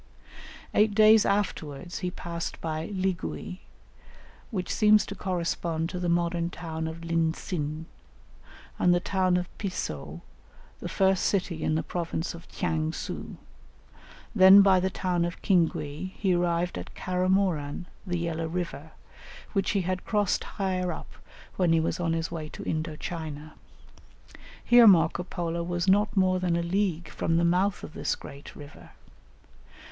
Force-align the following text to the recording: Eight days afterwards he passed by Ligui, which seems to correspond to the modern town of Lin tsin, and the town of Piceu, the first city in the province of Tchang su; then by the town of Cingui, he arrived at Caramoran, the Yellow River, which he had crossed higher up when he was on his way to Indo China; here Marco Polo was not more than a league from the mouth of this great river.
Eight 0.73 0.95
days 0.95 1.27
afterwards 1.27 1.99
he 1.99 2.09
passed 2.09 2.59
by 2.59 2.87
Ligui, 2.87 3.59
which 4.49 4.73
seems 4.73 5.05
to 5.05 5.13
correspond 5.13 5.91
to 5.91 5.99
the 5.99 6.09
modern 6.09 6.49
town 6.49 6.87
of 6.87 7.03
Lin 7.03 7.33
tsin, 7.33 7.85
and 8.79 8.95
the 8.95 8.99
town 8.99 9.37
of 9.37 9.47
Piceu, 9.59 10.21
the 10.79 10.89
first 10.89 11.23
city 11.25 11.63
in 11.63 11.75
the 11.75 11.83
province 11.83 12.33
of 12.33 12.47
Tchang 12.47 12.91
su; 12.93 13.37
then 14.33 14.63
by 14.63 14.79
the 14.79 14.89
town 14.89 15.23
of 15.23 15.39
Cingui, 15.43 16.13
he 16.17 16.33
arrived 16.33 16.79
at 16.79 16.95
Caramoran, 16.95 17.85
the 18.03 18.17
Yellow 18.17 18.47
River, 18.47 18.93
which 19.53 19.69
he 19.69 19.81
had 19.81 20.03
crossed 20.03 20.43
higher 20.45 20.91
up 20.91 21.13
when 21.57 21.73
he 21.73 21.79
was 21.79 21.99
on 21.99 22.13
his 22.13 22.31
way 22.31 22.49
to 22.49 22.63
Indo 22.63 22.95
China; 22.95 23.53
here 24.65 24.87
Marco 24.87 25.21
Polo 25.21 25.61
was 25.61 25.87
not 25.87 26.17
more 26.17 26.39
than 26.39 26.55
a 26.55 26.63
league 26.63 27.07
from 27.07 27.37
the 27.37 27.45
mouth 27.45 27.83
of 27.83 27.93
this 27.93 28.15
great 28.15 28.55
river. 28.55 28.93